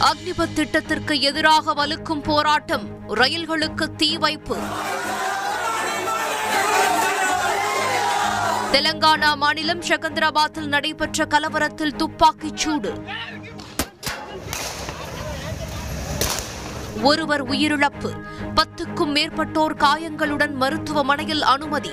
அக்னிபத் 0.00 0.52
திட்டத்திற்கு 0.52 1.20
எதிராக 1.20 1.74
வலுக்கும் 1.74 2.22
போராட்டம் 2.22 2.88
ரயில்களுக்கு 3.08 3.96
தீ 3.96 4.16
வைப்பு. 4.16 4.56
தெலங்கானா 8.72 9.36
மாநிலம் 9.36 9.80
செகந்திராபாத்தில் 9.80 10.66
நடைபெற்ற 10.66 11.24
கலவரத்தில் 11.24 11.96
துப்பாக்கிச் 11.96 12.56
சூடு. 12.56 13.02
ஒருவர் 17.02 17.48
உயிரிழப்பு. 17.48 18.12
பத்துக்கும் 18.54 19.14
மேற்பட்டோர் 19.14 19.76
காயங்களுடன் 19.76 20.54
மருத்துவமனையில் 20.54 21.42
அனுமதி. 21.42 21.90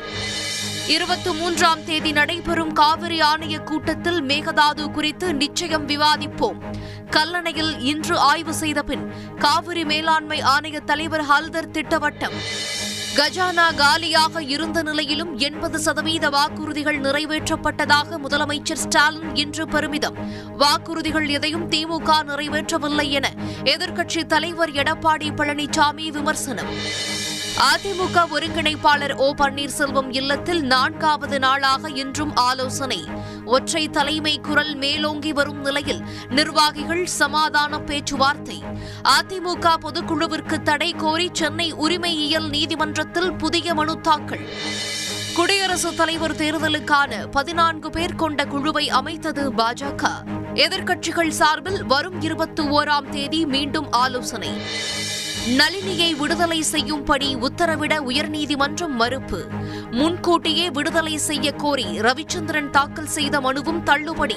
இருபத்தி 0.93 1.31
மூன்றாம் 1.33 1.83
தேதி 1.85 2.11
நடைபெறும் 2.11 2.73
காவிரி 2.73 3.19
ஆணைய 3.19 3.63
கூட்டத்தில் 3.63 4.23
மேகதாது 4.23 4.91
குறித்து 4.91 5.33
நிச்சயம் 5.33 5.87
விவாதிப்போம். 5.87 6.59
கல்லணையில் 7.11 7.79
இன்று 7.79 8.17
ஆய்வு 8.17 8.53
செய்த 8.53 8.83
பின் 8.83 9.13
காவிரி 9.39 9.85
மேலாண்மை 9.85 10.41
ஆணைய 10.43 10.79
தலைவர் 10.79 11.23
ஹல்தர் 11.23 11.71
திட்டவட்டம். 11.71 12.35
கஜானா 13.15 13.75
காலியாக 13.75 14.43
இருந்த 14.43 14.83
நிலையிலும் 14.83 15.37
எண்பது 15.37 15.79
சதவீத 15.79 16.29
வாக்குறுதிகள் 16.29 16.99
நிறைவேற்றப்பட்டதாக 16.99 18.19
முதலமைச்சர் 18.27 18.83
ஸ்டாலின் 18.85 19.35
இன்று 19.35 19.67
பெருமிதம். 19.67 20.15
வாக்குறுதிகள் 20.57 21.29
எதையும் 21.29 21.69
திமுக 21.69 22.19
நிறைவேற்றவில்லை 22.27 23.09
என 23.09 23.33
எதிர்க்கட்சித் 23.63 24.31
தலைவர் 24.35 24.71
எடப்பாடி 24.71 25.29
பழனிசாமி 25.31 26.09
விமர்சனம். 26.11 26.73
அதிமுக 27.59 28.27
ஒருங்கிணைப்பாளர் 28.31 29.13
ஓ 29.13 29.33
பன்னீர்செல்வம் 29.37 30.15
இல்லத்தில் 30.15 30.61
நான்காவது 30.61 31.39
நாளாக 31.39 31.89
இன்றும் 31.89 32.35
ஆலோசனை. 32.35 33.07
ஒற்றை 33.45 33.89
தலைமை 33.89 34.39
குரல் 34.39 34.75
மேலோங்கி 34.75 35.33
வரும் 35.33 35.61
நிலையில் 35.61 36.01
நிர்வாகிகள் 36.29 37.05
சமாதான 37.05 37.79
பேச்சுவார்த்தை. 37.79 38.63
அதிமுக 39.03 39.73
பொதுக்குழுவிற்கு 39.81 40.61
தடை 40.61 40.93
கோரி 40.93 41.29
சென்னை 41.33 41.71
உரிமையியல் 41.71 42.49
நீதிமன்றத்தில் 42.49 43.33
புதிய 43.33 43.73
மனு 43.73 44.01
தாக்கல். 44.01 44.47
குடியரசுத் 45.35 45.97
தலைவர் 45.97 46.35
தேர்தலுக்கான 46.35 47.27
பதினான்கு 47.31 47.89
பேர் 47.89 48.15
கொண்ட 48.15 48.45
குழுவை 48.45 48.89
அமைத்தது 48.89 49.51
பாஜக. 49.51 50.09
எதிர்க்கட்சிகள் 50.53 51.29
சார்பில் 51.29 51.85
வரும் 51.85 52.21
இருபத்தி 52.21 52.63
ஓராம் 52.63 53.09
தேதி 53.09 53.45
மீண்டும் 53.45 53.91
ஆலோசனை. 53.91 54.49
நளினியை 55.47 56.15
விடுதலை 56.15 56.61
செய்யும்படி 56.61 57.35
உத்தரவிட 57.35 57.99
உயர்நீதிமன்றம் 57.99 58.87
மறுப்பு. 58.87 59.45
முன்கூட்டியே 59.91 60.69
விடுதலை 60.69 61.17
செய்ய 61.17 61.51
கோரி 61.51 61.85
ரவிச்சந்திரன் 61.99 62.69
தாக்கல் 62.69 63.07
செய்த 63.07 63.41
மனுவும் 63.41 63.83
தள்ளுபடி. 63.83 64.35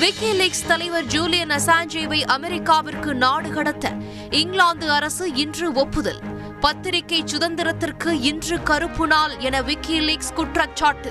விக்கிலீக்ஸ் 0.00 0.66
தலைவர் 0.66 1.04
ஜூலியன் 1.04 1.48
அசாஞ்சேவை 1.48 2.22
அமெரிக்காவிற்கு 2.22 3.14
நாடு 3.14 3.50
கடத்த 3.50 3.92
இங்கிலாந்து 4.30 4.90
அரசு 4.90 5.34
இன்று 5.34 5.72
ஒப்புதல். 5.72 6.20
பத்திரிகை 6.60 7.22
சுதந்திரத்திற்கு 7.22 8.08
இன்று 8.20 8.62
கருப்பு 8.62 9.06
நாள் 9.06 9.36
என 9.38 9.62
விக்கிலீக்ஸ் 9.62 10.34
குற்றச்சாட்டு. 10.34 11.04